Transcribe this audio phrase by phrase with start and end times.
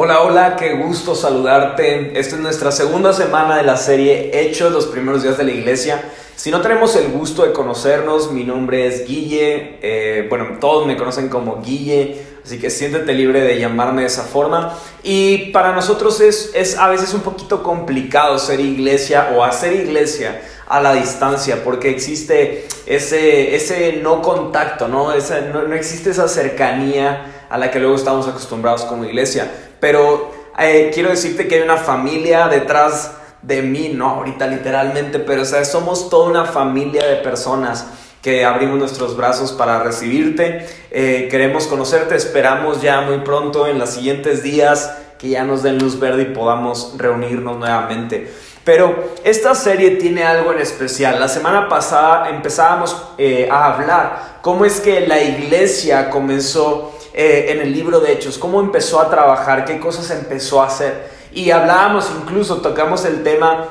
[0.00, 2.16] Hola, hola, qué gusto saludarte.
[2.16, 6.12] Esta es nuestra segunda semana de la serie Hechos, los primeros días de la iglesia.
[6.36, 9.80] Si no tenemos el gusto de conocernos, mi nombre es Guille.
[9.82, 14.22] Eh, bueno, todos me conocen como Guille, así que siéntete libre de llamarme de esa
[14.22, 14.72] forma.
[15.02, 20.40] Y para nosotros es, es a veces un poquito complicado ser iglesia o hacer iglesia
[20.68, 25.08] a la distancia, porque existe ese, ese no contacto, ¿no?
[25.08, 29.50] no, no existe esa cercanía a la que luego estamos acostumbrados como iglesia.
[29.80, 35.42] Pero eh, quiero decirte que hay una familia detrás de mí, no ahorita literalmente, pero
[35.42, 37.86] o sea, somos toda una familia de personas
[38.22, 40.66] que abrimos nuestros brazos para recibirte.
[40.90, 45.78] Eh, queremos conocerte, esperamos ya muy pronto en los siguientes días que ya nos den
[45.78, 48.30] luz verde y podamos reunirnos nuevamente.
[48.64, 51.18] Pero esta serie tiene algo en especial.
[51.18, 57.60] La semana pasada empezábamos eh, a hablar cómo es que la iglesia comenzó eh, en
[57.60, 61.10] el libro de Hechos, cómo empezó a trabajar, qué cosas empezó a hacer.
[61.32, 63.66] Y hablábamos incluso, tocamos el tema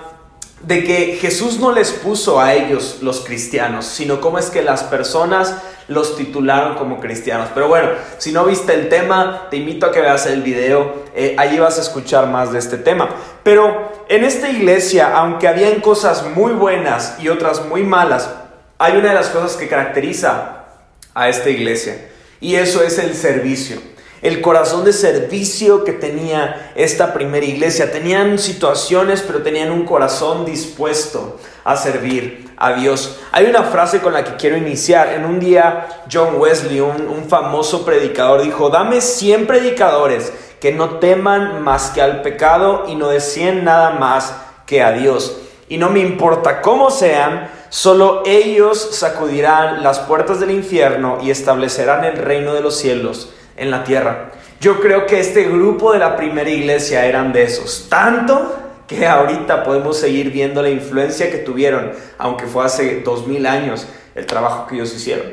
[0.63, 4.83] de que Jesús no les puso a ellos los cristianos, sino cómo es que las
[4.83, 5.55] personas
[5.87, 7.47] los titularon como cristianos.
[7.53, 11.33] Pero bueno, si no viste el tema, te invito a que veas el video, eh,
[11.37, 13.11] allí vas a escuchar más de este tema.
[13.43, 18.29] Pero en esta iglesia, aunque habían cosas muy buenas y otras muy malas,
[18.77, 20.65] hay una de las cosas que caracteriza
[21.13, 22.06] a esta iglesia,
[22.39, 23.79] y eso es el servicio
[24.21, 27.91] el corazón de servicio que tenía esta primera iglesia.
[27.91, 33.19] Tenían situaciones, pero tenían un corazón dispuesto a servir a Dios.
[33.31, 35.13] Hay una frase con la que quiero iniciar.
[35.13, 41.61] En un día, John Wesley, un, famoso predicador, dijo, dame 100 predicadores que no teman
[41.61, 44.35] más que al pecado y no deseen nada más
[44.65, 45.37] que a Dios.
[45.69, 52.03] Y no me importa cómo sean, solo ellos sacudirán las puertas del infierno y establecerán
[52.03, 54.31] el reino de los cielos en la tierra.
[54.59, 57.87] Yo creo que este grupo de la primera iglesia eran de esos.
[57.89, 58.55] Tanto
[58.87, 63.85] que ahorita podemos seguir viendo la influencia que tuvieron, aunque fue hace dos mil años
[64.15, 65.25] el trabajo que ellos hicieron.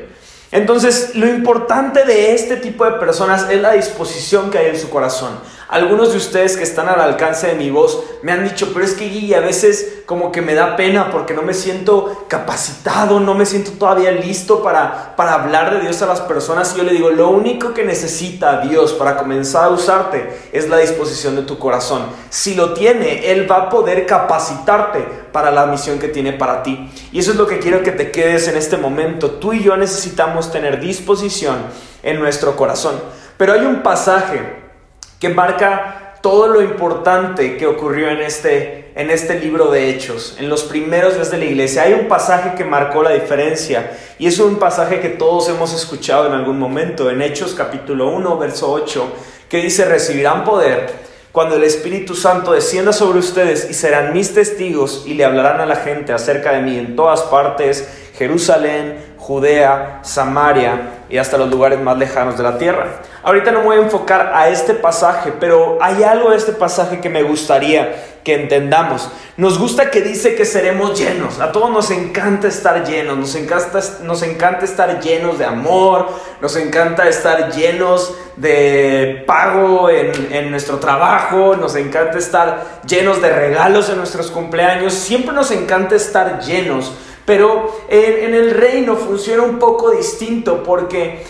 [0.51, 4.89] Entonces, lo importante de este tipo de personas es la disposición que hay en su
[4.89, 5.39] corazón.
[5.67, 8.93] Algunos de ustedes que están al alcance de mi voz me han dicho, pero es
[8.93, 13.47] que a veces como que me da pena porque no me siento capacitado, no me
[13.47, 16.73] siento todavía listo para, para hablar de Dios a las personas.
[16.73, 20.77] Y yo le digo, lo único que necesita Dios para comenzar a usarte es la
[20.77, 22.03] disposición de tu corazón.
[22.29, 24.99] Si lo tiene, Él va a poder capacitarte
[25.31, 26.91] para la misión que tiene para ti.
[27.11, 29.31] Y eso es lo que quiero que te quedes en este momento.
[29.31, 31.57] Tú y yo necesitamos tener disposición
[32.03, 32.95] en nuestro corazón.
[33.37, 34.64] Pero hay un pasaje
[35.19, 40.49] que marca todo lo importante que ocurrió en este, en este libro de Hechos, en
[40.49, 41.83] los primeros días de la iglesia.
[41.83, 46.25] Hay un pasaje que marcó la diferencia y es un pasaje que todos hemos escuchado
[46.25, 49.07] en algún momento, en Hechos capítulo 1, verso 8,
[49.47, 55.03] que dice, recibirán poder cuando el Espíritu Santo descienda sobre ustedes y serán mis testigos
[55.05, 57.87] y le hablarán a la gente acerca de mí en todas partes,
[58.17, 63.01] Jerusalén, Judea, Samaria y hasta los lugares más lejanos de la tierra.
[63.23, 67.09] Ahorita no voy a enfocar a este pasaje, pero hay algo de este pasaje que
[67.09, 69.11] me gustaría que entendamos.
[69.37, 71.39] Nos gusta que dice que seremos llenos.
[71.39, 76.09] A todos nos encanta estar llenos, nos encanta, nos encanta estar llenos de amor,
[76.41, 83.89] nos encanta estar llenos de pago en nuestro trabajo, nos encanta estar llenos de regalos
[83.89, 84.93] en nuestros cumpleaños.
[84.93, 86.93] Siempre nos encanta estar llenos
[87.25, 91.23] pero en, el reino funciona un poco distinto porque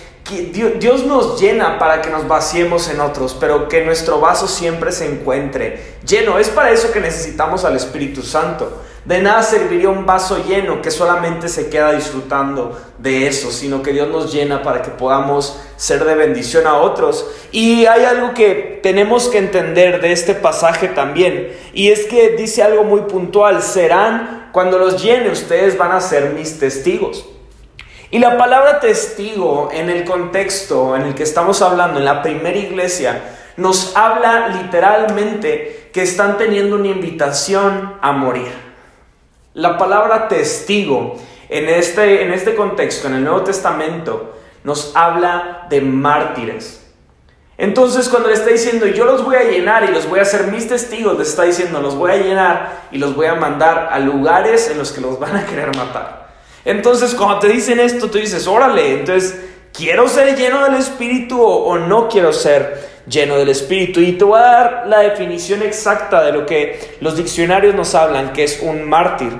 [0.79, 5.05] Dios nos llena para que nos vaciemos en otros, pero que nuestro vaso siempre se
[5.05, 6.37] encuentre lleno.
[6.37, 8.81] Es para eso que necesitamos al Espíritu Santo.
[9.05, 13.93] De nada serviría un vaso lleno que solamente se queda disfrutando de eso, sino que
[13.93, 17.29] Dios nos llena para que podamos ser de bendición a otros.
[17.51, 22.63] Y hay algo que tenemos que entender de este pasaje también, y es que dice
[22.63, 27.27] algo muy puntual, serán cuando los llene, ustedes van a ser mis testigos.
[28.09, 32.57] Y la palabra testigo en el contexto en el que estamos hablando, en la primera
[32.57, 33.21] iglesia,
[33.55, 38.64] nos habla literalmente que están teniendo una invitación a morir.
[39.55, 41.15] La palabra testigo
[41.47, 44.35] en este, en este contexto, en el Nuevo Testamento,
[44.65, 46.85] nos habla de mártires.
[47.57, 50.47] Entonces cuando le está diciendo, yo los voy a llenar y los voy a hacer
[50.47, 53.99] mis testigos, le está diciendo, los voy a llenar y los voy a mandar a
[53.99, 56.35] lugares en los que los van a querer matar.
[56.65, 59.39] Entonces cuando te dicen esto, tú dices, órale, entonces,
[59.71, 63.99] ¿quiero ser lleno del Espíritu o, no quiero ser lleno del Espíritu?
[63.99, 68.33] Y te voy a dar la definición exacta de lo que los diccionarios nos hablan,
[68.33, 69.31] que es un mártir.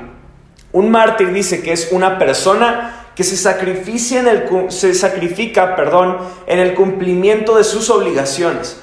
[0.71, 6.17] Un mártir dice que es una persona que se, sacrifica en el, se sacrifica perdón,
[6.47, 8.81] en el cumplimiento de sus obligaciones.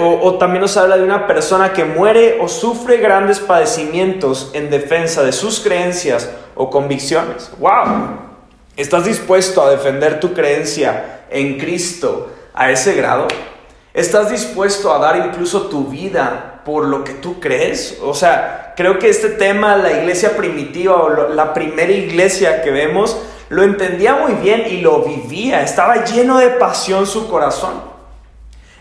[0.00, 5.22] O, también nos habla de una persona que muere o sufre grandes padecimientos en defensa
[5.22, 7.50] de sus creencias o convicciones.
[7.58, 8.18] ¡Wow!
[8.76, 13.28] ¿Estás dispuesto a defender tu creencia en Cristo a ese grado?
[13.96, 17.98] ¿Estás dispuesto a dar incluso tu vida por lo que tú crees?
[18.02, 23.16] O sea, creo que este tema, la iglesia primitiva o la primera iglesia que vemos,
[23.48, 25.62] lo entendía muy bien y lo vivía.
[25.62, 27.72] Estaba lleno de pasión su corazón.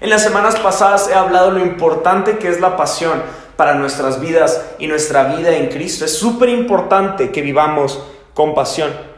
[0.01, 3.23] En las semanas pasadas he hablado lo importante que es la pasión
[3.55, 6.03] para nuestras vidas y nuestra vida en Cristo.
[6.03, 8.03] Es súper importante que vivamos
[8.33, 9.14] con pasión.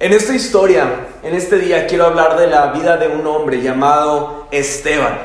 [0.00, 4.48] En esta historia, en este día, quiero hablar de la vida de un hombre llamado
[4.50, 5.18] Esteban.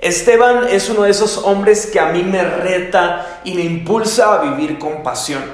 [0.00, 4.42] Esteban es uno de esos hombres que a mí me reta y me impulsa a
[4.42, 5.44] vivir con pasión.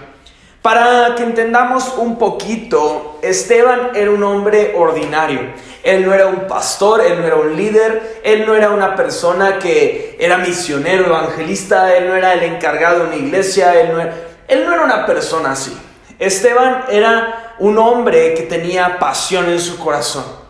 [0.62, 5.41] Para que entendamos un poquito, Esteban era un hombre ordinario.
[5.82, 9.58] Él no era un pastor, él no era un líder, él no era una persona
[9.58, 14.14] que era misionero, evangelista, él no era el encargado de una iglesia, él no era,
[14.49, 15.76] él no era una persona así.
[16.19, 20.45] Esteban era un hombre que tenía pasión en su corazón.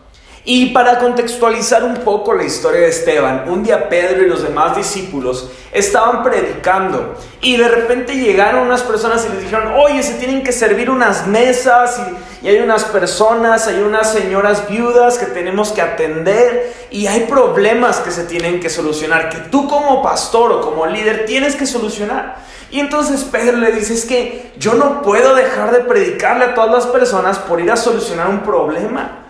[0.48, 4.76] Y para contextualizar un poco la historia de Esteban, un día Pedro y los demás
[4.76, 10.44] discípulos estaban predicando y de repente llegaron unas personas y les dijeron, oye, se tienen
[10.44, 12.00] que servir unas mesas
[12.44, 17.98] y, hay unas personas, hay unas señoras viudas que tenemos que atender y hay problemas
[17.98, 22.37] que se tienen que solucionar, que tú como pastor o como líder tienes que solucionar.
[22.70, 26.70] Y entonces Pedro le dice, es que yo no puedo dejar de predicarle a todas
[26.70, 29.25] las personas por ir a solucionar un problema.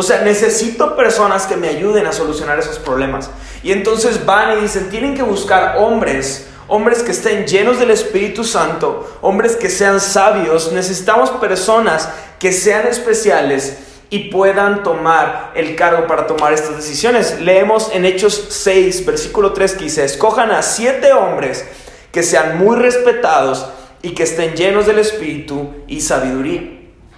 [0.00, 3.28] O sea, necesito personas que me ayuden a solucionar esos problemas.
[3.62, 8.42] Y entonces van y dicen, tienen que buscar hombres, hombres que estén llenos del Espíritu
[8.42, 10.72] Santo, hombres que sean sabios.
[10.72, 12.08] Necesitamos personas
[12.38, 13.76] que sean especiales
[14.08, 17.38] y puedan tomar el cargo para tomar estas decisiones.
[17.38, 21.66] Leemos en Hechos 6, versículo 3 que dice, escojan a siete hombres
[22.10, 23.66] que sean muy respetados
[24.00, 26.62] y que estén llenos del Espíritu y sabiduría.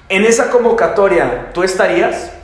[0.09, 2.42] En esa convocatoria, ¿tú estarías?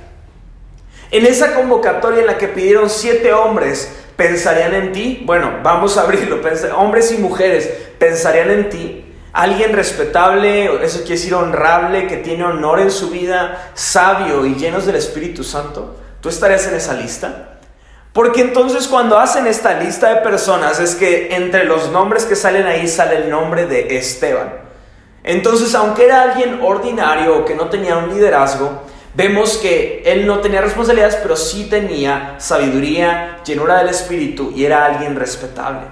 [1.10, 5.22] En esa convocatoria en la que pidieron siete hombres, ¿pensarían en ti?
[5.24, 6.40] Bueno, vamos a abrirlo.
[6.76, 9.04] Hombres y mujeres, ¿pensarían en ti?
[9.32, 14.84] Alguien respetable, eso quiere decir honrable, que tiene honor en su vida, sabio y llenos
[14.84, 15.96] del Espíritu Santo.
[16.20, 17.58] ¿Tú estarías en esa lista?
[18.12, 22.66] Porque entonces cuando hacen esta lista de personas es que entre los nombres que salen
[22.66, 24.52] ahí sale el nombre de Esteban.
[25.22, 28.82] Entonces, aunque era alguien ordinario o que no tenía un liderazgo,
[29.18, 34.86] vemos que él no tenía responsabilidades, pero sí tenía sabiduría, llenura del Espíritu y era
[34.86, 35.88] alguien respetable.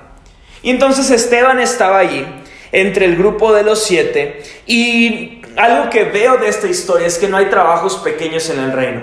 [0.63, 2.25] Y entonces Esteban estaba allí
[2.71, 7.27] entre el grupo de los siete y algo que veo de esta historia es que
[7.27, 9.03] no hay trabajos pequeños en el reino.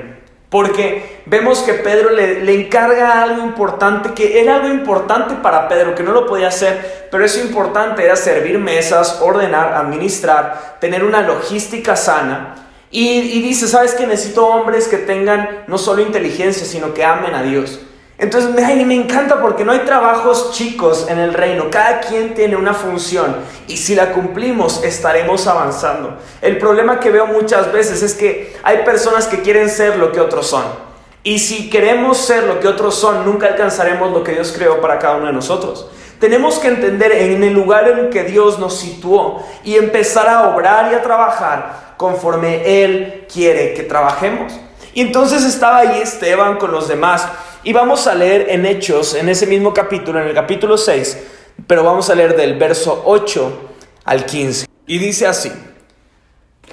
[0.49, 5.95] Porque vemos que Pedro le, le, encarga algo importante, que era algo importante para Pedro,
[5.95, 11.23] que no lo podía hacer, pero eso importante era servir mesas, ordenar, administrar, tener una
[11.23, 12.62] logística sana.
[12.95, 17.41] Y, dice, ¿sabes que necesito hombres que tengan no solo inteligencia, sino que amen a
[17.41, 17.79] Dios?
[18.19, 22.55] Entonces me, me encanta porque no hay trabajos chicos en el reino, cada quien tiene
[22.55, 23.37] una función
[23.67, 26.19] y si la cumplimos estaremos avanzando.
[26.39, 30.21] El problema que veo muchas veces es que hay personas que quieren ser lo que
[30.21, 30.63] otros son.
[31.23, 34.99] Y si queremos ser lo que otros son, nunca alcanzaremos lo que Dios creó para
[34.99, 35.87] cada uno de nosotros.
[36.19, 40.91] Tenemos que entender en el lugar en que Dios nos situó y empezar a obrar
[40.91, 44.51] y a trabajar conforme Él quiere que trabajemos.
[44.93, 47.25] Y entonces estaba ahí Esteban con los demás.
[47.63, 51.17] Y vamos a leer en Hechos, en ese mismo capítulo, en el capítulo 6,
[51.65, 53.69] pero vamos a leer del verso 8
[54.03, 54.65] al 15.
[54.85, 55.49] Y dice así,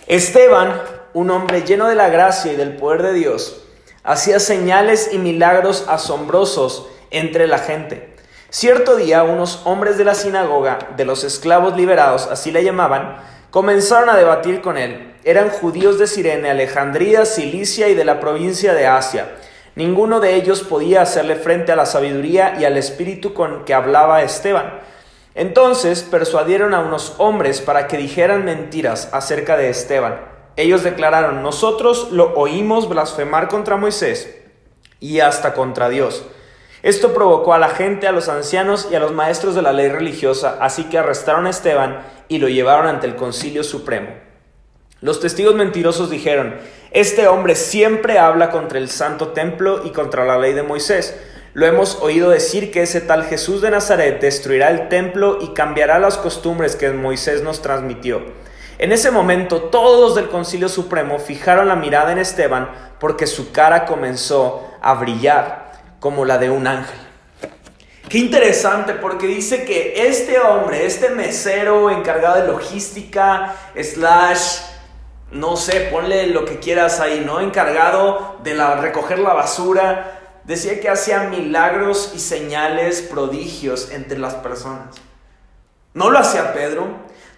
[0.08, 0.82] Esteban,
[1.14, 3.62] un hombre lleno de la gracia y del poder de Dios,
[4.02, 8.16] hacía señales y milagros asombrosos entre la gente.
[8.48, 13.18] Cierto día unos hombres de la sinagoga, de los esclavos liberados, así le llamaban,
[13.50, 15.14] comenzaron a debatir con él.
[15.24, 19.36] Eran judíos de Sirene, Alejandría, Cilicia y de la provincia de Asia.
[19.76, 24.22] Ninguno de ellos podía hacerle frente a la sabiduría y al espíritu con que hablaba
[24.22, 24.80] Esteban.
[25.34, 30.20] Entonces persuadieron a unos hombres para que dijeran mentiras acerca de Esteban.
[30.56, 34.36] Ellos declararon, nosotros lo oímos blasfemar contra Moisés
[34.98, 36.24] y hasta contra Dios.
[36.82, 39.88] Esto provocó a la gente, a los ancianos y a los maestros de la ley
[39.88, 44.08] religiosa, así que arrestaron a Esteban y lo llevaron ante el concilio supremo.
[45.02, 46.56] Los testigos mentirosos dijeron,
[46.90, 51.18] este hombre siempre habla contra el santo templo y contra la ley de Moisés.
[51.52, 55.98] Lo hemos oído decir que ese tal Jesús de Nazaret destruirá el templo y cambiará
[55.98, 58.22] las costumbres que Moisés nos transmitió.
[58.78, 63.84] En ese momento todos del concilio supremo fijaron la mirada en Esteban porque su cara
[63.84, 65.59] comenzó a brillar
[66.00, 66.98] como la de un ángel.
[68.08, 74.62] Qué interesante porque dice que este hombre, este mesero encargado de logística, slash,
[75.30, 77.38] no sé, ponle lo que quieras ahí, ¿no?
[77.38, 84.34] Encargado de la, recoger la basura, decía que hacía milagros y señales, prodigios entre las
[84.34, 84.96] personas.
[85.94, 86.88] No lo hacía Pedro,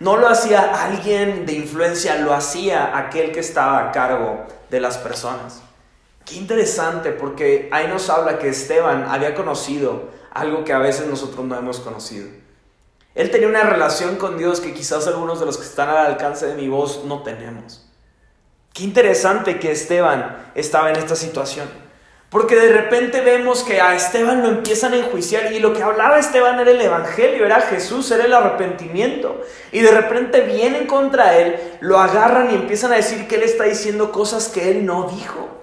[0.01, 4.97] no lo hacía alguien de influencia, lo hacía aquel que estaba a cargo de las
[4.97, 5.63] personas.
[6.25, 11.45] Qué interesante porque ahí nos habla que Esteban había conocido algo que a veces nosotros
[11.45, 12.29] no hemos conocido.
[13.15, 16.47] Él tenía una relación con Dios que quizás algunos de los que están al alcance
[16.47, 17.87] de mi voz no tenemos.
[18.73, 21.69] Qué interesante que Esteban estaba en esta situación.
[22.31, 26.19] Porque de repente vemos que a Esteban lo empiezan a enjuiciar y lo que hablaba
[26.19, 29.43] Esteban era el Evangelio, era Jesús, era el arrepentimiento.
[29.71, 33.65] Y de repente vienen contra él, lo agarran y empiezan a decir que él está
[33.65, 35.62] diciendo cosas que él no dijo.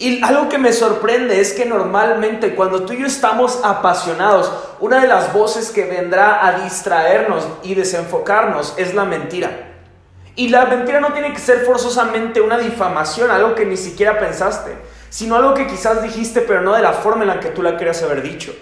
[0.00, 5.02] Y algo que me sorprende es que normalmente cuando tú y yo estamos apasionados, una
[5.02, 9.74] de las voces que vendrá a distraernos y desenfocarnos es la mentira.
[10.36, 14.74] Y la mentira no tiene que ser forzosamente una difamación, algo que ni siquiera pensaste,
[15.10, 17.76] sino algo que quizás dijiste pero no de la forma en la que tú la
[17.76, 18.54] querías haber dicho.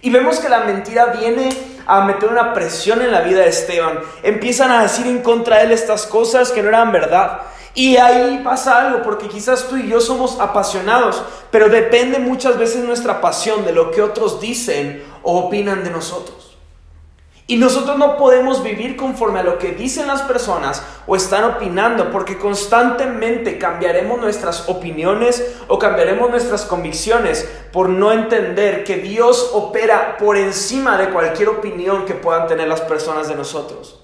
[0.00, 1.50] Y vemos que la mentira viene
[1.86, 4.00] a meter una presión en la vida de Esteban.
[4.22, 7.42] Empiezan a decir en contra de él estas cosas que no eran verdad.
[7.74, 12.84] Y ahí pasa algo, porque quizás tú y yo somos apasionados, pero depende muchas veces
[12.84, 16.42] nuestra pasión de lo que otros dicen o opinan de nosotros.
[17.46, 22.10] Y nosotros no podemos vivir conforme a lo que dicen las personas o están opinando,
[22.10, 30.16] porque constantemente cambiaremos nuestras opiniones o cambiaremos nuestras convicciones por no entender que Dios opera
[30.18, 34.01] por encima de cualquier opinión que puedan tener las personas de nosotros.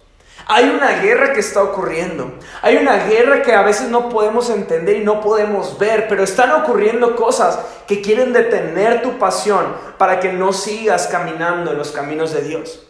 [0.51, 2.33] Hay una guerra que está ocurriendo.
[2.63, 6.51] Hay una guerra que a veces no podemos entender y no podemos ver, pero están
[6.53, 9.67] ocurriendo cosas que quieren detener tu pasión
[9.99, 12.83] para que no sigas caminando en los caminos de Dios.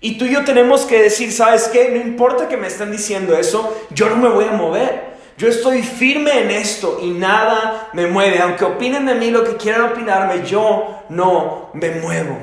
[0.00, 1.88] Y tú y yo tenemos que decir, ¿sabes qué?
[1.90, 5.14] No importa que me estén diciendo eso, yo no me voy a mover.
[5.38, 8.40] Yo estoy firme en esto y nada me mueve.
[8.40, 12.38] Aunque opinen de mí lo que quieran opinarme, yo no me muevo.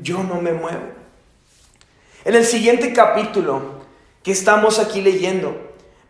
[0.00, 0.94] Yo no me muevo.
[2.24, 3.75] En el siguiente capítulo,
[4.26, 5.56] que estamos aquí leyendo,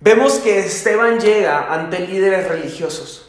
[0.01, 3.29] vemos que Esteban llega ante líderes religiosos.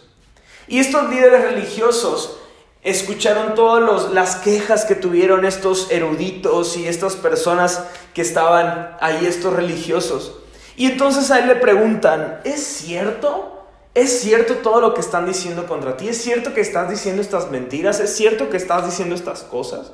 [0.65, 2.37] Y estos líderes religiosos
[2.83, 9.51] escucharon todas las quejas que tuvieron estos eruditos y estas personas que estaban ahí, estos
[9.51, 10.35] religiosos.
[10.77, 13.65] Y entonces a él le preguntan, ¿es cierto?
[13.93, 16.07] ¿Es cierto todo lo que están diciendo contra ti?
[16.07, 17.99] ¿Es cierto que estás diciendo estas mentiras?
[17.99, 19.91] ¿Es cierto que estás diciendo estas cosas?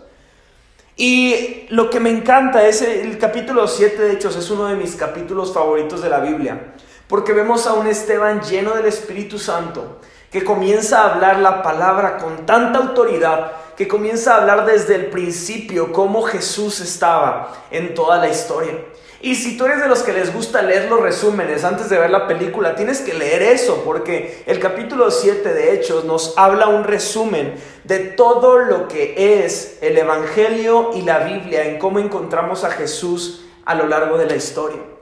[0.95, 4.95] Y lo que me encanta es el capítulo 7 de Hechos, es uno de mis
[4.95, 6.73] capítulos favoritos de la Biblia,
[7.07, 10.00] porque vemos a un Esteban lleno del Espíritu Santo,
[10.31, 15.06] que comienza a hablar la palabra con tanta autoridad, que comienza a hablar desde el
[15.08, 18.74] principio cómo Jesús estaba en toda la historia.
[19.22, 22.10] Y si tú eres de los que les gusta leer los resúmenes antes de ver
[22.10, 26.84] la película, tienes que leer eso, porque el capítulo 7 de Hechos nos habla un
[26.84, 32.72] resumen de todo lo que es el Evangelio y la Biblia, en cómo encontramos a
[32.72, 34.92] Jesús a lo largo de la historia.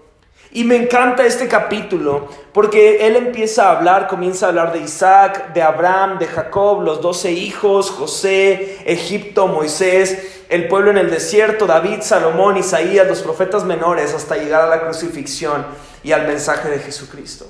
[0.54, 5.54] Y me encanta este capítulo porque él empieza a hablar, comienza a hablar de Isaac,
[5.54, 11.68] de Abraham, de Jacob, los doce hijos, José, Egipto, Moisés, el pueblo en el desierto,
[11.68, 15.66] David, Salomón, Isaías, los profetas menores, hasta llegar a la crucifixión
[16.04, 17.46] y al mensaje de Jesucristo.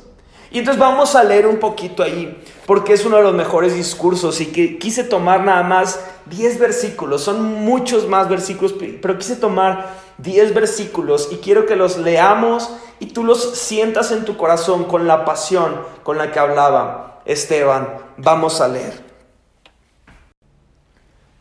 [0.52, 4.42] Y entonces vamos a leer un poquito ahí, porque es uno de los mejores discursos
[4.42, 10.01] y que quise tomar nada más 10 versículos, son muchos más versículos, pero quise tomar
[10.18, 15.08] 10 versículos y quiero que los leamos y tú los sientas en tu corazón con
[15.08, 17.98] la pasión con la que hablaba Esteban.
[18.18, 19.04] Vamos a leer.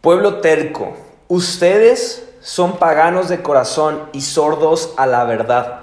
[0.01, 0.97] Pueblo terco,
[1.29, 5.81] ustedes son paganos de corazón y sordos a la verdad.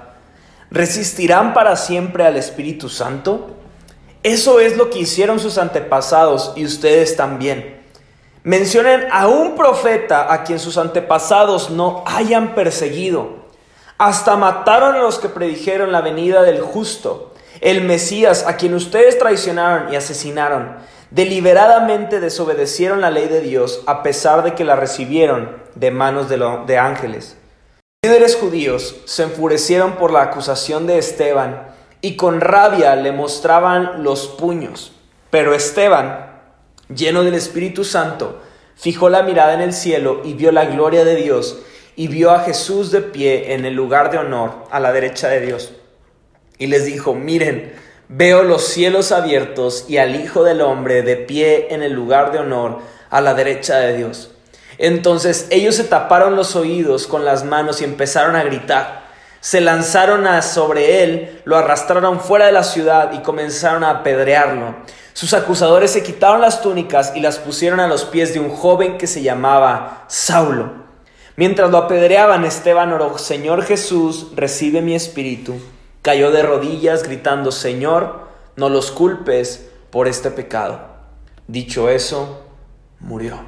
[0.70, 3.50] ¿Resistirán para siempre al Espíritu Santo?
[4.22, 7.77] Eso es lo que hicieron sus antepasados y ustedes también.
[8.44, 13.48] Mencionen a un profeta a quien sus antepasados no hayan perseguido.
[13.98, 19.18] Hasta mataron a los que predijeron la venida del justo, el Mesías, a quien ustedes
[19.18, 20.76] traicionaron y asesinaron.
[21.10, 26.38] Deliberadamente desobedecieron la ley de Dios a pesar de que la recibieron de manos de,
[26.66, 27.36] de ángeles.
[28.04, 31.66] Líderes judíos se enfurecieron por la acusación de Esteban
[32.00, 34.92] y con rabia le mostraban los puños.
[35.30, 36.27] Pero Esteban,
[36.94, 38.40] lleno del Espíritu Santo,
[38.76, 41.60] fijó la mirada en el cielo y vio la gloria de Dios
[41.96, 45.40] y vio a Jesús de pie en el lugar de honor a la derecha de
[45.40, 45.72] Dios.
[46.56, 47.72] Y les dijo, miren,
[48.08, 52.38] veo los cielos abiertos y al Hijo del Hombre de pie en el lugar de
[52.38, 52.78] honor
[53.10, 54.30] a la derecha de Dios.
[54.78, 59.07] Entonces ellos se taparon los oídos con las manos y empezaron a gritar.
[59.40, 64.74] Se lanzaron a sobre él, lo arrastraron fuera de la ciudad y comenzaron a apedrearlo.
[65.12, 68.98] Sus acusadores se quitaron las túnicas y las pusieron a los pies de un joven
[68.98, 70.72] que se llamaba Saulo.
[71.36, 75.54] Mientras lo apedreaban, Esteban oró, Señor Jesús, recibe mi espíritu.
[76.02, 80.80] Cayó de rodillas gritando, Señor, no los culpes por este pecado.
[81.46, 82.42] Dicho eso,
[83.00, 83.40] murió.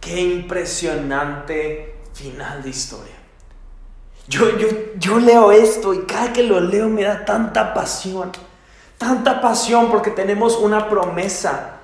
[0.00, 3.13] Qué impresionante final de historia.
[4.26, 8.32] Yo, yo, yo leo esto y cada que lo leo me da tanta pasión,
[8.96, 11.80] tanta pasión porque tenemos una promesa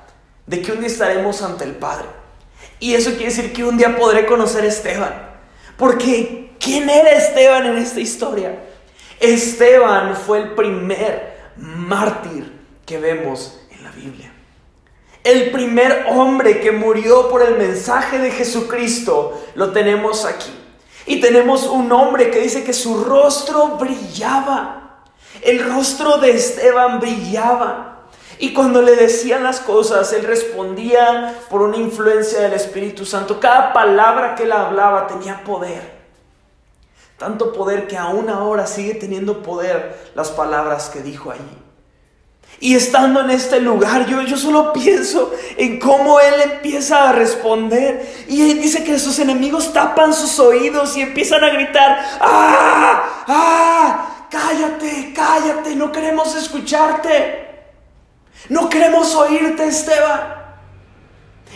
[0.46, 2.06] de que un día estaremos ante el Padre.
[2.78, 5.30] Y eso quiere decir que un día podré conocer a Esteban.
[5.76, 8.58] Porque, ¿quién era Esteban en esta historia?
[9.20, 12.50] Esteban fue el primer mártir
[12.86, 14.32] que vemos en la Biblia.
[15.22, 20.50] El primer hombre que murió por el mensaje de Jesucristo lo tenemos aquí.
[21.10, 25.00] Y tenemos un hombre que dice que su rostro brillaba.
[25.42, 28.02] El rostro de Esteban brillaba.
[28.38, 33.40] Y cuando le decían las cosas, él respondía por una influencia del Espíritu Santo.
[33.40, 35.82] Cada palabra que él hablaba tenía poder.
[37.18, 41.58] Tanto poder que aún ahora sigue teniendo poder las palabras que dijo allí.
[42.58, 48.26] Y estando en este lugar, yo, yo solo pienso en cómo Él empieza a responder.
[48.28, 53.24] Y él dice que sus enemigos tapan sus oídos y empiezan a gritar, ¡ah!
[53.26, 54.26] ¡ah!
[54.30, 57.48] Cállate, cállate, no queremos escucharte.
[58.48, 60.40] No queremos oírte, Esteban.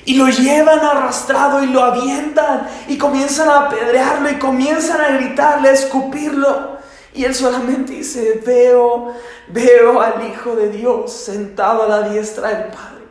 [0.06, 5.68] Y lo llevan arrastrado y lo avientan y comienzan a apedrearlo y comienzan a gritarle,
[5.68, 6.73] a escupirlo.
[7.14, 9.14] Y él solamente dice, veo,
[9.49, 13.05] veo al Hijo de Dios sentado a la diestra del Padre.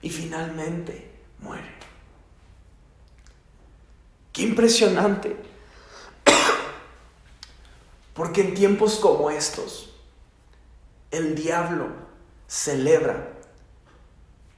[0.00, 1.70] Y finalmente muere.
[4.32, 5.36] Qué impresionante.
[8.14, 9.94] Porque en tiempos como estos,
[11.10, 11.88] el diablo
[12.46, 13.28] celebra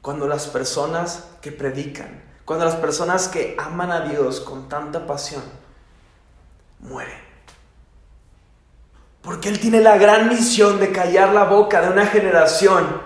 [0.02, 5.63] cuando las personas que predican, cuando las personas que aman a Dios con tanta pasión,
[6.80, 7.24] mueren.
[9.22, 13.02] Porque Él tiene la gran misión de callar la boca de una generación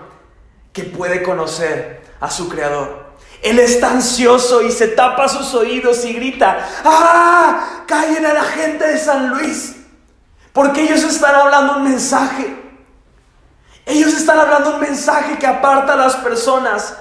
[0.73, 3.09] que puede conocer a su Creador.
[3.41, 7.83] Él está ansioso y se tapa sus oídos y grita, ¡ah!
[7.87, 9.77] Callen a la gente de San Luis.
[10.51, 12.53] Porque ellos están hablando un mensaje.
[13.85, 16.95] Ellos están hablando un mensaje que aparta a las personas,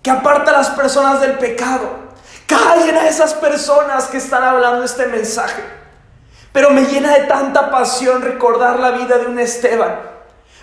[0.00, 2.08] que aparta a las personas del pecado.
[2.46, 5.77] Callen a esas personas que están hablando este mensaje.
[6.52, 10.00] Pero me llena de tanta pasión recordar la vida de un Esteban,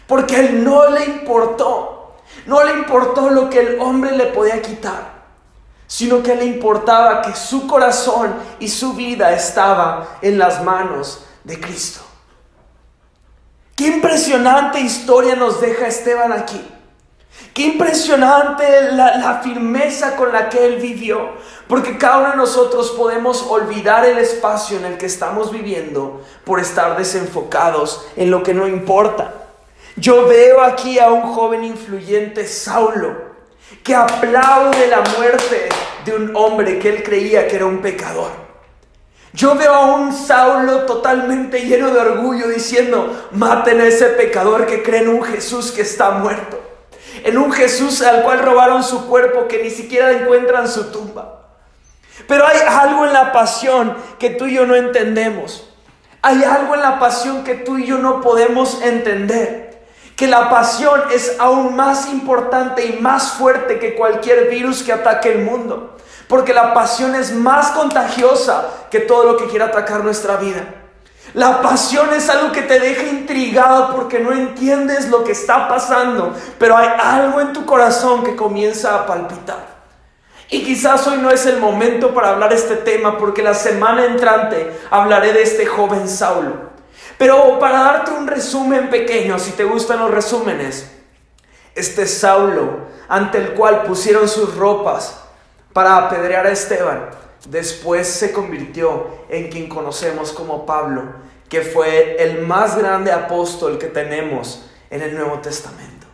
[0.08, 4.62] porque a él no le importó, no le importó lo que el hombre le podía
[4.62, 5.14] quitar,
[5.88, 11.60] sino que le importaba que su corazón y su vida estaba en las manos de
[11.60, 12.02] Cristo.
[13.76, 16.62] Qué impresionante historia nos deja Esteban aquí.
[17.54, 21.34] Qué impresionante la, la, firmeza con la que él vivió.
[21.68, 26.60] Porque cada uno de nosotros podemos olvidar el espacio en el que estamos viviendo por
[26.60, 29.34] estar desenfocados en lo que no importa.
[29.96, 33.16] Yo veo aquí a un joven influyente, Saulo,
[33.84, 35.70] que aplaude la muerte
[36.04, 38.30] de un hombre que él creía que era un pecador.
[39.34, 44.84] Yo veo a un Saulo totalmente lleno de orgullo diciendo, maten a ese pecador que
[44.84, 46.60] cree en un Jesús que está muerto.
[47.24, 51.45] En un Jesús al cual robaron su cuerpo que ni siquiera encuentran su tumba.
[52.28, 55.70] Pero hay algo en la pasión que tú y yo no entendemos.
[56.22, 59.86] Hay algo en la pasión que tú y yo no podemos entender.
[60.16, 65.34] Que la pasión es aún más importante y más fuerte que cualquier virus que ataque
[65.34, 65.98] el mundo.
[66.28, 70.66] Porque la pasión es más contagiosa que todo lo que quiera atacar nuestra vida.
[71.36, 76.34] La pasión es algo que te deja intrigado porque no entiendes lo que está pasando,
[76.58, 79.75] pero hay algo en tu corazón que comienza a palpitar.
[80.50, 84.72] Y quizás hoy no es el momento para hablar este tema porque la semana entrante
[84.92, 86.76] hablaré de este joven Saulo.
[87.18, 90.92] Pero para darte un resumen pequeño, si te gustan los resúmenes,
[91.74, 95.22] este Saulo ante el cual pusieron sus ropas
[95.74, 97.10] para apedrear a Esteban,
[97.48, 101.04] después se convirtió en quien conocemos como Pablo,
[101.50, 106.08] que fue el más grande apóstol que tenemos en el Nuevo Testamento.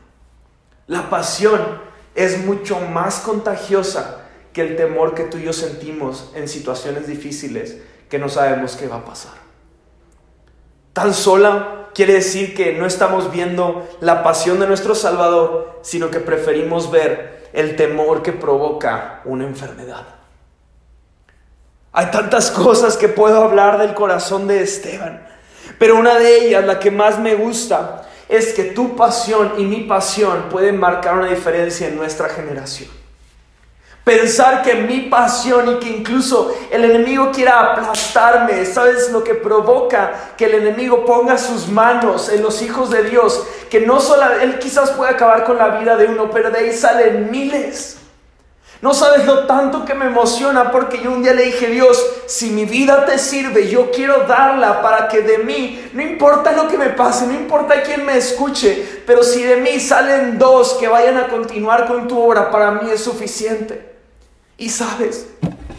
[0.88, 1.82] La pasión
[2.16, 4.21] es mucho más contagiosa
[4.54, 7.78] que el temor que tú y yo sentimos en situaciones difíciles
[8.10, 9.34] que no sabemos qué va a pasar.
[10.94, 16.20] Tan sola quiere decir que no estamos viendo la pasión de nuestro Salvador, sino que
[16.20, 20.06] preferimos ver el temor que provoca una enfermedad.
[21.94, 25.28] Hay tantas cosas que puedo hablar del corazón de Esteban,
[25.78, 29.82] pero una de ellas, la que más me gusta, es que tu pasión y mi
[29.82, 33.01] pasión pueden marcar una diferencia en nuestra generación.
[34.04, 40.34] Pensar que mi pasión y que incluso el enemigo quiera aplastarme, ¿sabes lo que provoca
[40.36, 43.46] que el enemigo ponga sus manos en los hijos de Dios?
[43.70, 46.74] Que no solo él quizás puede acabar con la vida de uno, pero de ahí
[46.74, 47.98] salen miles.
[48.82, 52.50] No sabes lo tanto que me emociona porque yo un día le dije, Dios, si
[52.50, 56.80] mi vida te sirve, yo quiero darla para que de mí, no importa lo que
[56.80, 61.18] me pase, no importa quién me escuche, pero si de mí salen dos que vayan
[61.18, 63.91] a continuar con tu obra, para mí es suficiente.
[64.58, 65.28] Y sabes,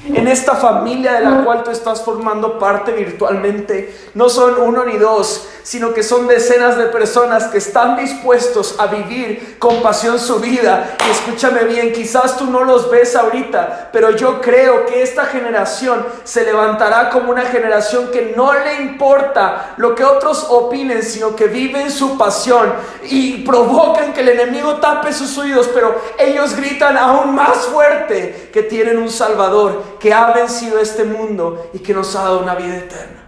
[0.06, 4.98] en esta familia de la cual tú estás formando parte virtualmente, no son uno ni
[4.98, 10.38] dos, sino que son decenas de personas que están dispuestos a vivir con pasión su
[10.40, 10.96] vida.
[11.06, 16.04] Y escúchame bien, quizás tú no los ves ahorita, pero yo creo que esta generación
[16.24, 21.46] se levantará como una generación que no le importa lo que otros opinen, sino que
[21.46, 22.72] viven su pasión
[23.04, 28.62] y provocan que el enemigo tape sus oídos, pero ellos gritan aún más fuerte que
[28.62, 32.76] tienen un Salvador que ha vencido este mundo y que nos ha dado una vida
[32.76, 33.21] eterna.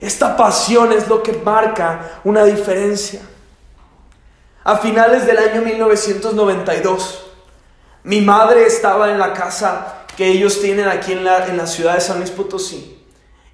[0.00, 3.20] Esta pasión es lo que marca una diferencia.
[4.64, 7.26] A finales del año 1992,
[8.02, 11.94] mi madre estaba en la casa que ellos tienen aquí en la, en la ciudad
[11.94, 12.98] de San Luis Potosí.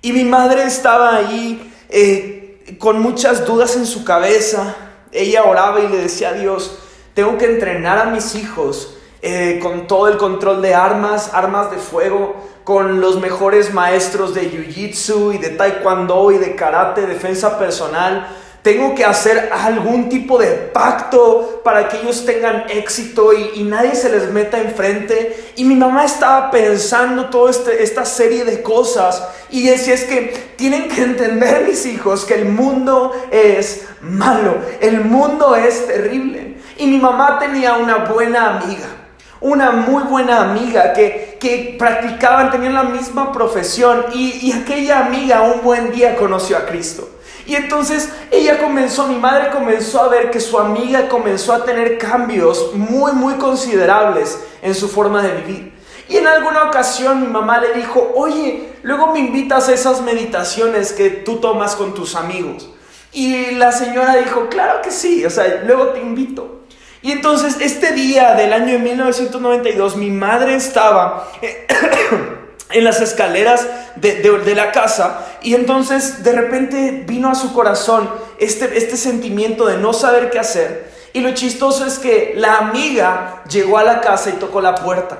[0.00, 4.74] Y mi madre estaba ahí eh, con muchas dudas en su cabeza.
[5.12, 6.78] Ella oraba y le decía a Dios,
[7.14, 11.76] tengo que entrenar a mis hijos eh, con todo el control de armas, armas de
[11.76, 18.28] fuego, con los mejores maestros de Jiu-Jitsu y de Taekwondo y de Karate, defensa personal.
[18.62, 24.08] Tengo que hacer algún tipo de pacto para que ellos tengan éxito y, nadie se
[24.08, 25.52] les meta enfrente.
[25.56, 30.52] Y mi mamá estaba pensando toda este, esta serie de cosas y decía es que
[30.54, 36.54] tienen que entender mis hijos que el mundo es malo, el mundo es terrible.
[36.78, 39.01] Y mi mamá tenía una buena amiga
[39.42, 45.42] una muy buena amiga que, que practicaban, tenían la misma profesión y, y aquella amiga
[45.42, 47.08] un buen día conoció a Cristo.
[47.46, 51.98] Y entonces ella comenzó, mi madre comenzó a ver que su amiga comenzó a tener
[51.98, 55.72] cambios muy, muy considerables en su forma de vivir.
[56.08, 60.92] Y en alguna ocasión mi mamá le dijo, oye, luego me invitas a esas meditaciones
[60.92, 62.68] que tú tomas con tus amigos.
[63.12, 66.61] Y la señora dijo, claro que sí, o sea, luego te invito.
[67.02, 71.28] Y entonces este día del año de 1992 mi madre estaba
[72.70, 78.78] en las escaleras de, la casa y entonces de repente vino a su corazón este,
[78.78, 80.92] este sentimiento de no saber qué hacer.
[81.12, 85.18] Y lo chistoso es que la amiga llegó a la casa y tocó la puerta.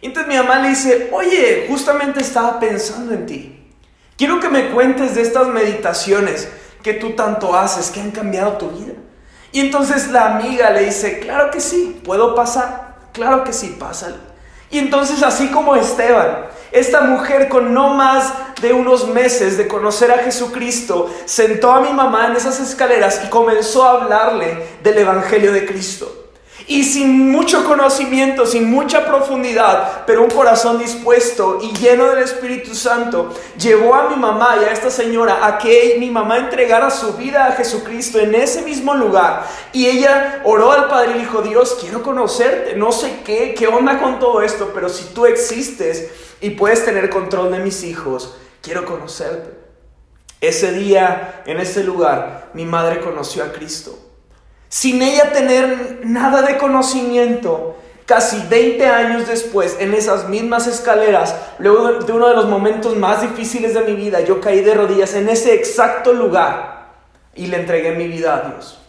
[0.00, 3.58] Y entonces mi mamá le dice, oye, justamente estaba pensando en ti.
[4.16, 6.48] Quiero que me cuentes de estas meditaciones
[6.82, 8.92] que tú tanto haces, que han cambiado tu vida.
[9.52, 14.16] Y entonces la amiga le dice, claro que sí, puedo pasar, claro que sí, pásale.
[14.70, 20.10] Y entonces así como Esteban, esta mujer con no más de unos meses de conocer
[20.10, 25.52] a Jesucristo, sentó a mi mamá en esas escaleras y comenzó a hablarle del Evangelio
[25.52, 26.21] de Cristo.
[26.66, 32.74] Y sin mucho conocimiento, sin mucha profundidad, pero un corazón dispuesto y lleno del Espíritu
[32.74, 37.14] Santo, llevó a mi mamá y a esta señora a que mi mamá entregara su
[37.14, 39.46] vida a Jesucristo en ese mismo lugar.
[39.72, 43.98] Y ella oró al Padre y dijo, Dios, quiero conocerte, no sé qué, qué onda
[43.98, 48.84] con todo esto, pero si tú existes y puedes tener control de mis hijos, quiero
[48.84, 49.50] conocerte.
[50.40, 54.11] Ese día, en ese lugar, mi madre conoció a Cristo
[54.72, 61.92] sin ella tener nada de conocimiento, casi 20 años después, en esas mismas escaleras, luego
[61.92, 65.28] de uno de los momentos más difíciles de mi vida, yo caí de rodillas en
[65.28, 66.86] ese exacto lugar
[67.34, 68.81] y le entregué mi vida a Dios.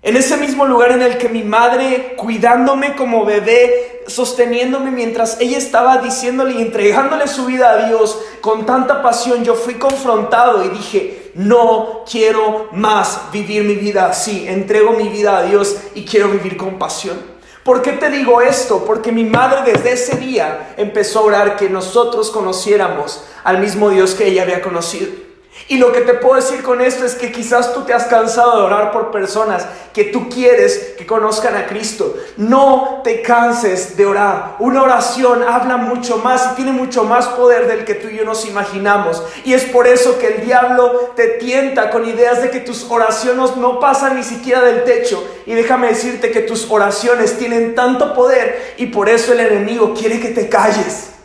[0.00, 5.58] En ese mismo lugar en el que mi madre, cuidándome como bebé, sosteniéndome mientras ella
[5.58, 10.68] estaba diciéndole y entregándole su vida a Dios con tanta pasión, yo fui confrontado y
[10.68, 16.28] dije, no quiero más vivir mi vida así, entrego mi vida a Dios y quiero
[16.28, 17.18] vivir con pasión.
[17.64, 18.84] ¿Por qué te digo esto?
[18.86, 24.14] Porque mi madre desde ese día empezó a orar que nosotros conociéramos al mismo Dios
[24.14, 25.27] que ella había conocido.
[25.70, 28.56] Y lo que te puedo decir con esto es que quizás tú te has cansado
[28.56, 32.16] de orar por personas que tú quieres que conozcan a Cristo.
[32.38, 34.56] No te canses de orar.
[34.60, 38.24] Una oración habla mucho más y tiene mucho más poder del que tú y yo
[38.24, 39.22] nos imaginamos.
[39.44, 43.54] Y es por eso que el diablo te tienta con ideas de que tus oraciones
[43.58, 45.22] no pasan ni siquiera del techo.
[45.44, 50.18] Y déjame decirte que tus oraciones tienen tanto poder y por eso el enemigo quiere
[50.18, 51.17] que te calles.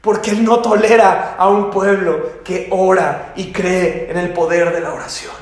[0.00, 4.80] Porque Él no tolera a un pueblo que ora y cree en el poder de
[4.80, 5.34] la oración.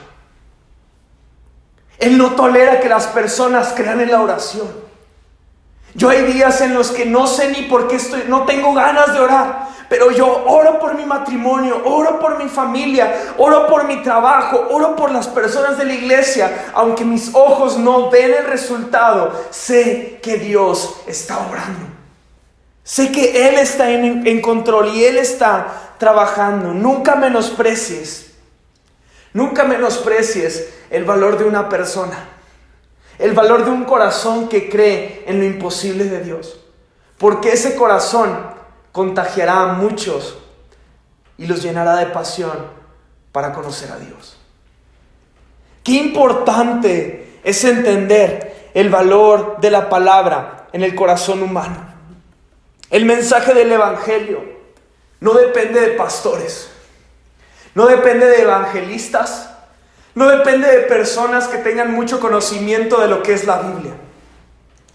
[1.98, 4.68] Él no tolera que las personas crean en la oración.
[5.94, 9.12] Yo hay días en los que no sé ni por qué estoy, no tengo ganas
[9.14, 14.02] de orar, pero yo oro por mi matrimonio, oro por mi familia, oro por mi
[14.02, 19.32] trabajo, oro por las personas de la iglesia, aunque mis ojos no ven el resultado,
[19.50, 21.97] sé que Dios está orando.
[22.88, 26.72] Sé que Él está en, control y Él está trabajando.
[26.72, 28.30] Nunca menosprecies,
[29.34, 32.18] nunca menosprecies el valor de una persona,
[33.18, 36.60] el valor de un corazón que cree en lo imposible de Dios.
[37.18, 38.54] Porque ese corazón
[38.90, 40.38] contagiará a muchos
[41.36, 42.56] y los llenará de pasión
[43.32, 44.38] para conocer a Dios.
[45.84, 51.87] Qué importante es entender el valor de la palabra en el corazón humano.
[52.90, 54.42] El mensaje del Evangelio
[55.20, 56.70] no depende de pastores,
[57.74, 59.50] no depende de evangelistas,
[60.14, 63.92] no depende de personas que tengan mucho conocimiento de lo que es la Biblia.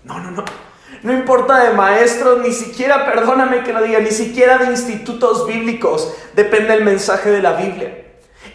[0.04, 0.44] No, no, no.
[1.04, 6.14] No importa de maestros, ni siquiera, perdóname que lo diga, ni siquiera de institutos bíblicos
[6.34, 8.06] depende el mensaje de la Biblia.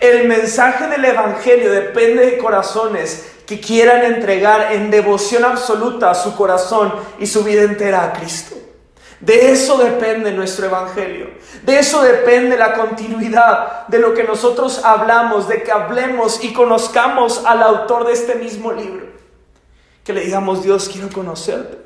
[0.00, 6.92] El mensaje del Evangelio depende de corazones que quieran entregar en devoción absoluta su corazón
[7.18, 8.56] y su vida entera a Cristo.
[9.20, 11.30] De eso depende nuestro evangelio.
[11.64, 17.44] De eso depende la continuidad de lo que nosotros hablamos, de que hablemos y conozcamos
[17.44, 19.06] al autor de este mismo libro.
[20.04, 21.78] Que le digamos, Dios, quiero conocerte.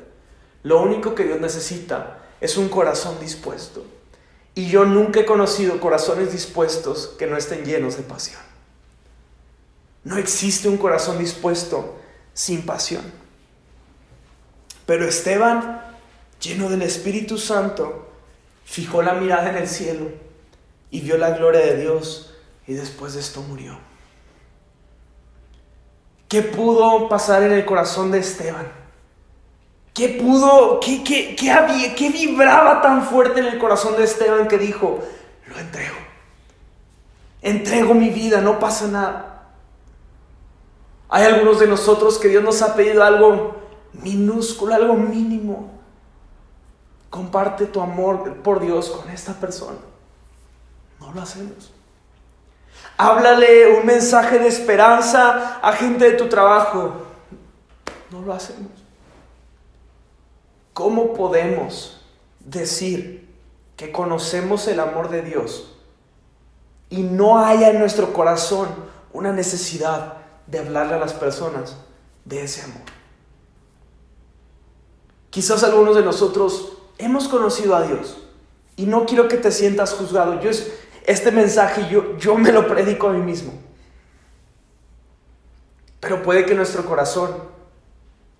[0.61, 3.83] Lo único que Dios necesita es un corazón dispuesto.
[4.55, 8.39] Y yo nunca he conocido corazones dispuestos que no estén llenos de pasión.
[10.03, 11.95] No existe un corazón dispuesto
[12.33, 13.03] sin pasión.
[14.85, 15.82] Pero Esteban
[16.43, 18.09] lleno del Espíritu Santo,
[18.65, 20.09] fijó la mirada en el cielo
[20.91, 22.33] y vio la gloria de Dios
[22.67, 23.77] y después de esto murió.
[26.27, 28.67] ¿Qué pudo pasar en el corazón de Esteban?
[29.93, 34.47] ¿Qué pudo, qué, qué, qué, había, qué vibraba tan fuerte en el corazón de Esteban
[34.47, 34.99] que dijo,
[35.47, 35.95] lo entrego?
[37.43, 39.51] Entrego mi vida, no pasa nada.
[41.09, 43.55] Hay algunos de nosotros que Dios nos ha pedido algo
[43.93, 45.72] minúsculo, algo mínimo.
[47.13, 49.77] Comparte tu amor por Dios con esta persona.
[50.99, 51.71] No lo hacemos.
[52.97, 56.91] Háblale un mensaje de esperanza a gente de tu trabajo.
[58.09, 58.71] No lo hacemos.
[60.73, 62.03] ¿Cómo podemos
[62.39, 63.31] decir
[63.77, 65.71] que conocemos el amor de Dios
[66.89, 68.69] y no haya en nuestro corazón
[69.13, 70.13] una necesidad
[70.47, 71.77] de hablarle a las personas
[72.25, 72.81] de ese amor?
[75.29, 78.17] Quizás algunos de nosotros hemos conocido a Dios
[78.75, 80.39] y no quiero que te sientas juzgado.
[80.41, 80.49] Yo
[81.05, 83.53] este mensaje yo, yo me lo predico a mí mismo.
[85.99, 87.31] Pero puede que nuestro corazón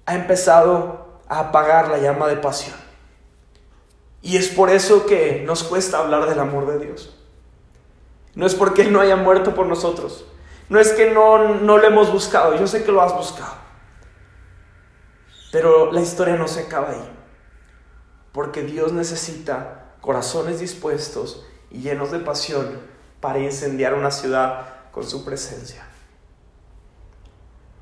[0.05, 2.75] ha empezado a apagar la llama de pasión.
[4.21, 7.15] Y es por eso que nos cuesta hablar del amor de Dios.
[8.35, 10.25] No es porque Él no haya muerto por nosotros.
[10.69, 12.55] No es que no, no lo hemos buscado.
[12.55, 13.53] Yo sé que lo has buscado.
[15.51, 17.11] Pero la historia no se acaba ahí.
[18.34, 22.80] Porque Dios necesita corazones dispuestos y llenos de pasión
[23.22, 25.86] para incendiar una ciudad con su presencia.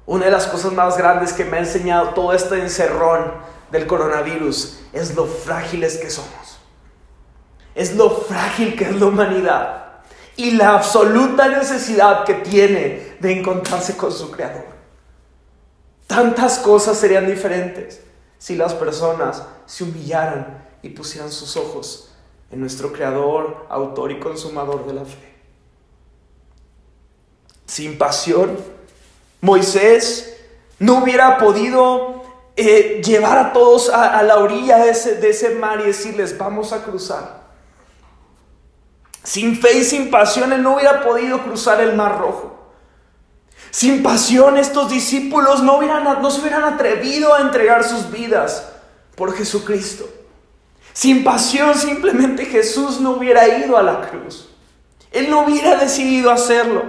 [0.05, 3.31] Una de las cosas más grandes que me ha enseñado todo este encerrón
[3.71, 6.59] del coronavirus es lo frágiles que somos.
[7.73, 9.81] Es lo frágil que es la humanidad
[10.35, 14.65] y la absoluta necesidad que tiene de encontrarse con su Creador.
[16.07, 18.01] Tantas cosas serían diferentes
[18.41, 22.11] si las personas se humillaran y pusieran sus ojos
[22.49, 25.31] en nuestro Creador, autor y consumador de la fe.
[27.67, 28.57] Sin pasión,
[29.41, 30.39] Moisés
[30.79, 32.23] no hubiera podido
[32.55, 36.73] eh, llevar a todos a, la orilla de ese, de ese mar y decirles, vamos
[36.73, 37.43] a cruzar.
[39.23, 42.60] Sin fe y sin pasión, él no hubiera podido cruzar el mar rojo.
[43.71, 48.67] Sin pasión estos discípulos no, hubieran, no se hubieran atrevido a entregar sus vidas
[49.15, 50.07] por Jesucristo.
[50.93, 54.49] Sin pasión simplemente Jesús no hubiera ido a la cruz.
[55.11, 56.83] Él no hubiera decidido hacerlo.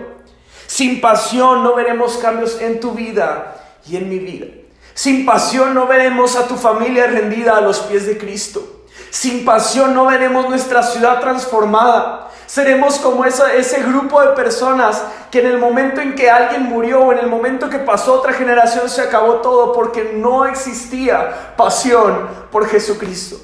[0.67, 4.47] Sin pasión no veremos cambios en tu vida y en mi vida.
[4.95, 8.82] Sin pasión no veremos a tu familia rendida a los pies de Cristo.
[9.13, 12.31] Sin pasión no veremos nuestra ciudad transformada.
[12.47, 17.13] Seremos como ese grupo de personas que en el momento en que alguien murió o
[17.13, 22.67] en el momento que pasó otra generación se acabó todo porque no existía pasión por
[22.67, 23.37] Jesucristo.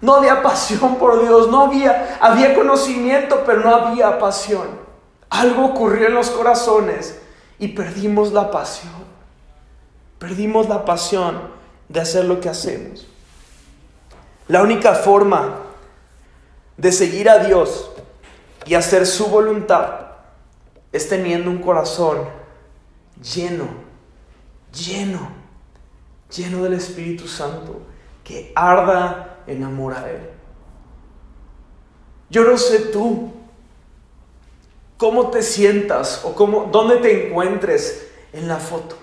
[0.00, 4.66] No había pasión por Dios, no había, había conocimiento, pero no había pasión.
[5.28, 7.20] Algo ocurrió en los corazones
[7.58, 8.94] y perdimos la pasión.
[10.18, 11.38] Perdimos la pasión
[11.86, 13.06] de hacer lo que hacemos.
[14.48, 15.62] La única forma
[16.76, 17.90] de seguir a Dios
[18.64, 20.06] y hacer su voluntad
[20.92, 22.28] es teniendo un corazón
[23.20, 23.68] lleno,
[24.72, 25.28] lleno,
[26.34, 27.80] lleno del Espíritu Santo,
[28.22, 30.30] que arda en amor a Él.
[32.28, 33.32] Yo no sé tú
[34.96, 38.96] cómo te sientas o cómo, dónde te encuentres en la foto.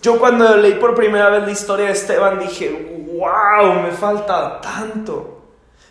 [0.00, 5.42] Yo cuando leí por primera vez la historia de Esteban dije, wow, me falta tanto.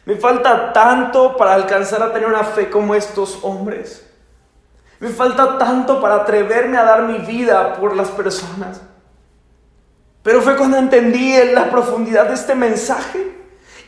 [0.06, 4.06] Me falta tanto para alcanzar a tener una fe como estos hombres.
[5.00, 8.82] Me falta tanto para atreverme a dar mi vida por las personas.
[10.24, 13.37] Pero fue cuando entendí la profundidad de este mensaje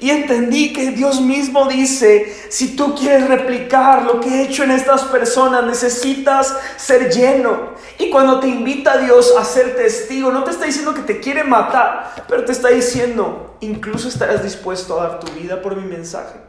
[0.02, 4.72] y entendí que Dios mismo dice, si tú quieres replicar lo que he hecho en
[4.72, 7.72] estas personas, necesitas ser lleno.
[7.98, 11.20] Y cuando te invita a Dios a ser testigo, no te está diciendo que te
[11.20, 15.86] quiere matar, pero te está diciendo, incluso estarás dispuesto a dar tu vida por mi
[15.86, 16.40] mensaje.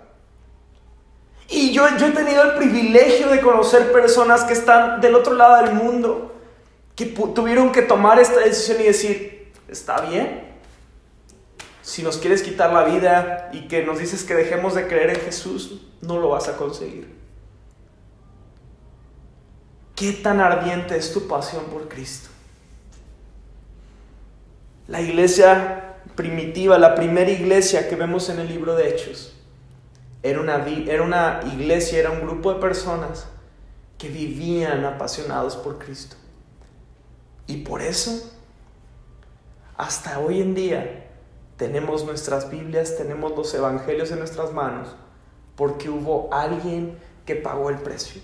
[1.48, 5.64] Y yo, yo he tenido el privilegio de conocer personas que están del otro lado
[5.64, 6.36] del mundo,
[6.94, 10.49] que tuvieron que tomar esta decisión y decir, está bien,
[11.90, 15.22] si nos quieres quitar la vida y que nos dices que dejemos de creer en
[15.22, 17.12] Jesús, no lo vas a conseguir.
[19.96, 22.28] ¿Qué tan ardiente es tu pasión por Cristo?
[24.86, 29.34] La iglesia primitiva, la primera iglesia que vemos en el libro de Hechos,
[30.22, 33.26] era una, era una iglesia, era un grupo de personas
[33.98, 36.14] que vivían apasionados por Cristo.
[37.48, 38.32] Y por eso,
[39.76, 41.09] hasta hoy en día,
[41.60, 44.88] tenemos nuestras Biblias, tenemos los Evangelios en nuestras manos,
[45.56, 48.22] porque hubo alguien que pagó el precio.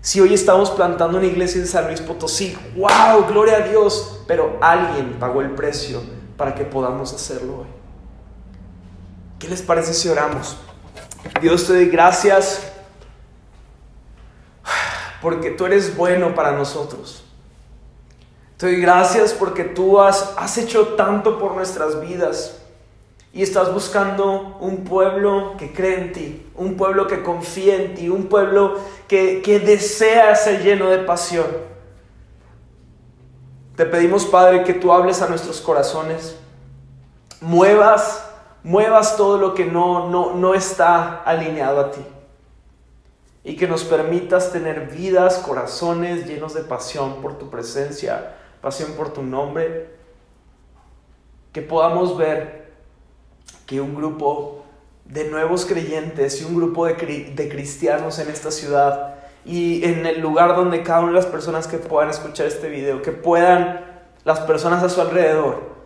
[0.00, 4.56] Si hoy estamos plantando una iglesia en San Luis Potosí, wow, gloria a Dios, pero
[4.62, 6.00] alguien pagó el precio
[6.38, 7.66] para que podamos hacerlo hoy.
[9.38, 10.56] ¿Qué les parece si oramos?
[11.42, 12.72] Dios te doy gracias
[15.20, 17.22] porque tú eres bueno para nosotros.
[18.56, 22.58] Te doy gracias porque tú has, has hecho tanto por nuestras vidas
[23.32, 28.08] y estás buscando un pueblo que cree en ti, un pueblo que confía en ti,
[28.08, 31.46] un pueblo que, que desea ser lleno de pasión.
[33.76, 36.36] Te pedimos, Padre, que tú hables a nuestros corazones,
[37.40, 38.28] muevas,
[38.64, 42.00] muevas todo lo que no, no, no está alineado a ti
[43.44, 49.12] y que nos permitas tener vidas, corazones llenos de pasión por tu presencia, pasión por
[49.12, 49.88] tu nombre,
[51.52, 52.57] que podamos ver
[53.66, 54.64] que un grupo
[55.04, 56.96] de nuevos creyentes y un grupo de,
[57.48, 61.78] cristianos en esta ciudad y en el lugar donde cada una de las personas que
[61.78, 63.84] puedan escuchar este video, que puedan
[64.24, 65.76] las personas a su alrededor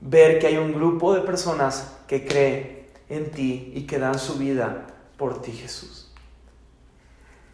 [0.00, 4.34] ver que hay un grupo de personas que cree en ti y que dan su
[4.34, 4.86] vida
[5.16, 6.12] por ti, Jesús.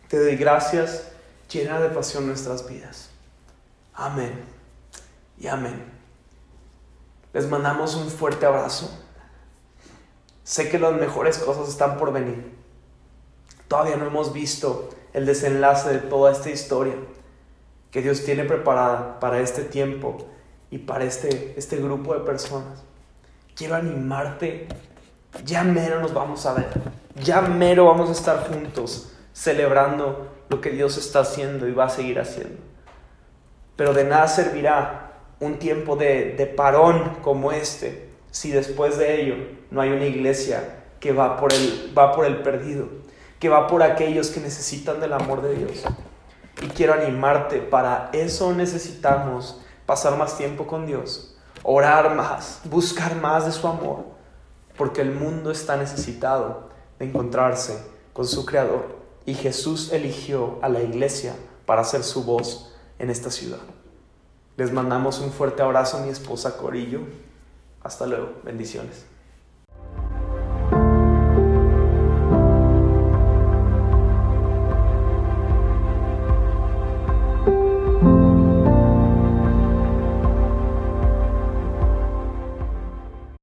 [0.08, 1.10] Te doy gracias,
[1.50, 3.10] llena de pasión nuestras vidas.
[3.94, 4.32] Amén
[5.38, 5.84] y amén.
[7.32, 8.99] Les mandamos un fuerte abrazo.
[10.50, 12.52] Sé que las mejores cosas están por venir.
[13.68, 16.94] Todavía no hemos visto el desenlace de toda esta historia
[17.92, 20.18] que Dios tiene preparada para este tiempo
[20.68, 22.82] y para este, este grupo de personas.
[23.54, 24.66] Quiero animarte.
[25.44, 26.66] Ya mero nos vamos a ver.
[27.14, 31.90] Ya mero vamos a estar juntos celebrando lo que Dios está haciendo y va a
[31.90, 32.60] seguir haciendo.
[33.76, 39.34] Pero de nada servirá un tiempo de, de parón como este si después de ello
[39.70, 42.88] no hay una iglesia que va por el, va por el perdido,
[43.38, 45.82] que va por aquellos que necesitan del amor de Dios.
[46.62, 53.46] Y quiero animarte, para eso necesitamos pasar más tiempo con Dios, orar más, buscar más
[53.46, 54.04] de su amor,
[54.76, 57.82] porque el mundo está necesitado de encontrarse
[58.12, 59.00] con su Creador.
[59.24, 61.34] Y Jesús eligió a la iglesia
[61.66, 63.58] para ser su voz en esta ciudad.
[64.56, 67.00] Les mandamos un fuerte abrazo mi esposa Corillo.
[67.82, 68.40] Hasta luego.
[68.44, 69.09] Bendiciones.